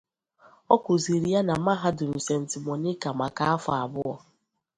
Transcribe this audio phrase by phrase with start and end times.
[0.73, 2.51] Ọ kụziiri ya na mahadum St.
[2.65, 4.13] Monica maka afọ abụọ.